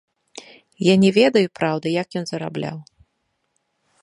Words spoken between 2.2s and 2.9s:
ён зарабляў.